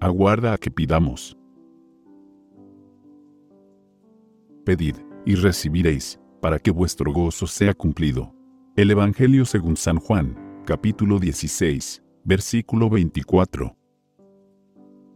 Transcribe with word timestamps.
aguarda 0.00 0.54
a 0.54 0.58
que 0.58 0.70
pidamos. 0.70 1.36
Pedid, 4.64 4.96
y 5.26 5.34
recibiréis, 5.34 6.18
para 6.40 6.58
que 6.58 6.70
vuestro 6.70 7.12
gozo 7.12 7.46
sea 7.46 7.74
cumplido. 7.74 8.34
El 8.76 8.90
Evangelio 8.90 9.44
según 9.44 9.76
San 9.76 9.98
Juan, 9.98 10.62
capítulo 10.64 11.18
16, 11.18 12.02
versículo 12.24 12.88
24. 12.88 13.76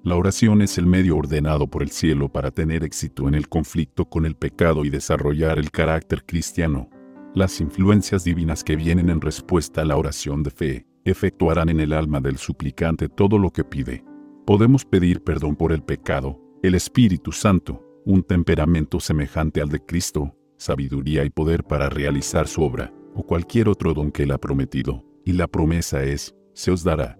La 0.02 0.16
oración 0.16 0.60
es 0.60 0.76
el 0.76 0.84
medio 0.84 1.16
ordenado 1.16 1.66
por 1.66 1.82
el 1.82 1.90
cielo 1.90 2.28
para 2.28 2.50
tener 2.50 2.84
éxito 2.84 3.26
en 3.26 3.34
el 3.34 3.48
conflicto 3.48 4.04
con 4.04 4.26
el 4.26 4.36
pecado 4.36 4.84
y 4.84 4.90
desarrollar 4.90 5.58
el 5.58 5.70
carácter 5.70 6.26
cristiano. 6.26 6.90
Las 7.34 7.58
influencias 7.62 8.22
divinas 8.22 8.62
que 8.62 8.76
vienen 8.76 9.08
en 9.08 9.22
respuesta 9.22 9.80
a 9.80 9.86
la 9.86 9.96
oración 9.96 10.42
de 10.42 10.50
fe, 10.50 10.86
efectuarán 11.06 11.70
en 11.70 11.80
el 11.80 11.94
alma 11.94 12.20
del 12.20 12.36
suplicante 12.36 13.08
todo 13.08 13.38
lo 13.38 13.50
que 13.50 13.64
pide. 13.64 14.04
Podemos 14.46 14.84
pedir 14.84 15.22
perdón 15.22 15.56
por 15.56 15.72
el 15.72 15.82
pecado, 15.82 16.38
el 16.62 16.74
Espíritu 16.74 17.32
Santo, 17.32 17.82
un 18.04 18.22
temperamento 18.22 19.00
semejante 19.00 19.62
al 19.62 19.70
de 19.70 19.80
Cristo, 19.80 20.36
sabiduría 20.58 21.24
y 21.24 21.30
poder 21.30 21.64
para 21.64 21.88
realizar 21.88 22.46
su 22.46 22.62
obra, 22.62 22.92
o 23.14 23.22
cualquier 23.22 23.70
otro 23.70 23.94
don 23.94 24.12
que 24.12 24.24
Él 24.24 24.32
ha 24.32 24.38
prometido, 24.38 25.02
y 25.24 25.32
la 25.32 25.46
promesa 25.46 26.02
es, 26.02 26.34
se 26.52 26.70
os 26.70 26.84
dará. 26.84 27.18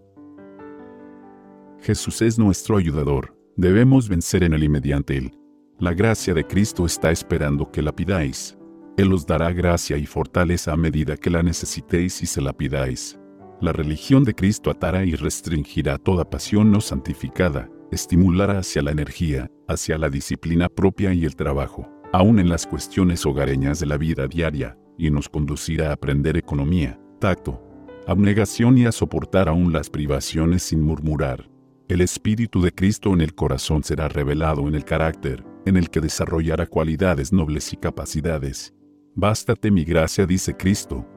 Jesús 1.80 2.20
es 2.20 2.38
nuestro 2.38 2.77
ayudador, 2.77 3.34
debemos 3.56 4.06
vencer 4.06 4.42
en 4.42 4.52
Él 4.52 4.64
y 4.64 4.69
mediante 4.69 5.16
Él. 5.16 5.33
La 5.78 5.95
gracia 5.95 6.34
de 6.34 6.47
Cristo 6.47 6.84
está 6.84 7.11
esperando 7.11 7.72
que 7.72 7.80
la 7.80 7.97
pidáis. 7.97 8.59
Él 8.98 9.11
os 9.14 9.27
dará 9.27 9.50
gracia 9.50 9.97
y 9.97 10.05
fortaleza 10.05 10.75
a 10.75 10.77
medida 10.77 11.16
que 11.16 11.30
la 11.30 11.42
necesitéis 11.42 12.22
y 12.22 12.27
se 12.27 12.42
la 12.42 12.52
pidáis. 12.52 13.19
La 13.64 13.73
religión 13.73 14.24
de 14.24 14.34
Cristo 14.34 14.70
atará 14.70 15.06
y 15.06 15.14
restringirá 15.14 15.96
toda 15.96 16.28
pasión 16.28 16.70
no 16.70 16.83
santificada, 16.83 17.70
estimulará 17.91 18.58
hacia 18.58 18.83
la 18.83 18.91
energía, 18.91 19.50
hacia 19.66 19.97
la 19.97 20.11
disciplina 20.11 20.69
propia 20.69 21.14
y 21.14 21.25
el 21.25 21.34
trabajo, 21.34 21.88
aún 22.12 22.38
en 22.41 22.50
las 22.50 22.66
cuestiones 22.66 23.25
hogareñas 23.25 23.80
de 23.80 23.86
la 23.86 23.97
vida 23.97 24.27
diaria, 24.27 24.77
y 24.98 25.11
nos 25.11 25.30
conducirá 25.30 25.88
a 25.88 25.92
aprender 25.94 26.36
economía, 26.36 27.00
tacto, 27.19 27.62
abnegación 28.06 28.77
y 28.77 28.84
a 28.84 28.92
soportar 28.92 29.48
aún 29.48 29.72
las 29.72 29.88
privaciones 29.88 30.62
sin 30.62 30.83
murmurar. 30.83 31.48
El 31.88 32.03
Espíritu 32.03 32.60
de 32.60 32.70
Cristo 32.70 33.14
en 33.14 33.22
el 33.22 33.34
corazón 33.34 33.83
será 33.83 34.08
revelado 34.08 34.69
en 34.69 34.75
el 34.75 34.84
carácter, 34.84 35.42
en 35.64 35.78
el 35.78 35.88
que 35.88 36.03
desarrollará 36.03 36.66
cualidades 36.66 37.33
nobles 37.33 37.72
y 37.72 37.78
capacidades. 37.78 38.75
Bástate 39.14 39.70
mi 39.70 39.84
gracia, 39.84 40.27
dice 40.27 40.55
Cristo. 40.55 41.08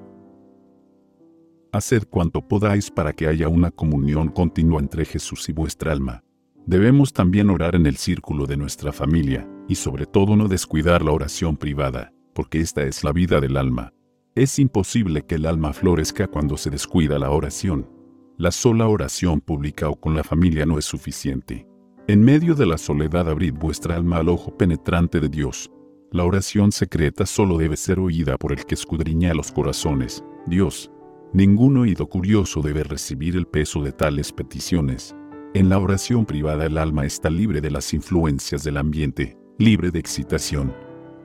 Haced 1.72 2.06
cuanto 2.10 2.48
podáis 2.48 2.90
para 2.90 3.14
que 3.14 3.28
haya 3.28 3.50
una 3.50 3.72
comunión 3.72 4.30
continua 4.30 4.80
entre 4.80 5.06
Jesús 5.06 5.50
y 5.50 5.54
vuestra 5.54 5.92
alma. 5.92 6.24
Debemos 6.66 7.14
también 7.14 7.50
orar 7.50 7.76
en 7.76 7.86
el 7.86 7.98
círculo 7.98 8.46
de 8.46 8.58
nuestra 8.58 8.92
familia, 8.92 9.48
y 9.68 9.76
sobre 9.76 10.06
todo 10.06 10.36
no 10.36 10.48
descuidar 10.48 11.02
la 11.02 11.12
oración 11.12 11.58
privada, 11.58 12.14
porque 12.34 12.60
esta 12.60 12.84
es 12.84 13.04
la 13.04 13.12
vida 13.12 13.40
del 13.40 13.58
alma. 13.58 13.94
Es 14.36 14.60
imposible 14.60 15.24
que 15.24 15.36
el 15.36 15.46
alma 15.46 15.74
florezca 15.74 16.28
cuando 16.28 16.58
se 16.58 16.70
descuida 16.70 17.20
la 17.20 17.32
oración. 17.32 17.90
La 18.38 18.52
sola 18.52 18.88
oración 18.88 19.42
pública 19.42 19.90
o 19.90 19.96
con 19.96 20.16
la 20.16 20.24
familia 20.24 20.66
no 20.66 20.78
es 20.78 20.86
suficiente. 20.86 21.68
En 22.08 22.22
medio 22.24 22.54
de 22.54 22.66
la 22.66 22.78
soledad 22.78 23.30
abrid 23.30 23.54
vuestra 23.54 23.96
alma 23.96 24.18
al 24.18 24.30
ojo 24.30 24.56
penetrante 24.56 25.20
de 25.20 25.28
Dios. 25.28 25.72
La 26.12 26.24
oración 26.24 26.72
secreta 26.72 27.26
solo 27.26 27.58
debe 27.58 27.76
ser 27.76 28.00
oída 28.00 28.38
por 28.38 28.54
el 28.54 28.66
que 28.66 28.76
escudriña 28.76 29.34
los 29.34 29.52
corazones, 29.52 30.24
Dios. 30.46 30.92
Ningún 31.34 31.78
oído 31.78 32.08
curioso 32.08 32.62
debe 32.62 32.84
recibir 32.84 33.36
el 33.36 33.48
peso 33.48 33.84
de 33.84 33.92
tales 33.92 34.32
peticiones. 34.32 35.16
En 35.54 35.70
la 35.70 35.80
oración 35.80 36.26
privada 36.26 36.66
el 36.66 36.78
alma 36.78 37.06
está 37.06 37.30
libre 37.30 37.62
de 37.62 37.72
las 37.72 37.94
influencias 37.94 38.64
del 38.64 38.78
ambiente, 38.78 39.38
libre 39.58 39.92
de 39.92 40.00
excitación, 40.00 40.74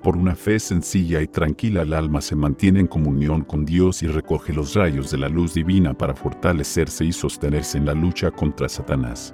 por 0.02 0.16
una 0.16 0.34
fe 0.34 0.58
sencilla 0.58 1.22
y 1.22 1.28
tranquila 1.28 1.82
el 1.82 1.92
alma 1.92 2.20
se 2.20 2.34
mantiene 2.34 2.80
en 2.80 2.88
comunión 2.88 3.42
con 3.42 3.64
Dios 3.64 4.02
y 4.02 4.08
recoge 4.08 4.52
los 4.52 4.74
rayos 4.74 5.12
de 5.12 5.18
la 5.18 5.28
luz 5.28 5.54
divina 5.54 5.94
para 5.94 6.16
fortalecerse 6.16 7.04
y 7.04 7.12
sostenerse 7.12 7.78
en 7.78 7.86
la 7.86 7.94
lucha 7.94 8.32
contra 8.32 8.68
Satanás. 8.68 9.32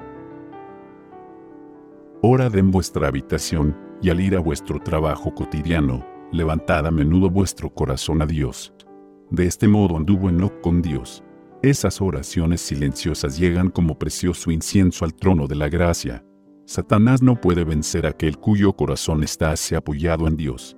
Orad 2.21 2.55
en 2.57 2.71
vuestra 2.71 3.09
habitación, 3.09 3.75
y 4.03 4.11
al 4.11 4.21
ir 4.21 4.37
a 4.37 4.41
vuestro 4.41 4.78
trabajo 4.78 5.34
cotidiano, 5.34 6.05
levantad 6.33 6.87
a 6.87 6.91
menudo 6.91 7.31
vuestro 7.31 7.71
corazón 7.71 8.21
a 8.21 8.27
Dios. 8.27 8.75
De 9.31 9.47
este 9.47 9.69
modo 9.69 9.97
anduvo 9.97 10.28
Enoch 10.28 10.61
con 10.61 10.83
Dios. 10.83 11.22
Esas 11.62 12.00
oraciones 12.00 12.61
silenciosas 12.61 13.39
llegan 13.39 13.71
como 13.71 13.99
precioso 13.99 14.50
incienso 14.50 15.05
al 15.05 15.15
trono 15.15 15.47
de 15.47 15.56
la 15.56 15.69
gracia, 15.69 16.25
Satanás 16.69 17.22
no 17.22 17.41
puede 17.41 17.65
vencer 17.65 18.05
a 18.05 18.11
aquel 18.11 18.37
cuyo 18.37 18.75
corazón 18.75 19.25
está 19.25 19.53
así 19.53 19.75
apoyado 19.75 20.28
en 20.28 20.37
Dios. 20.37 20.77